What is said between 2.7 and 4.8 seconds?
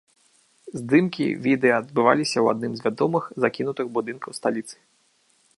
з вядомых закінутых будынкаў сталіцы.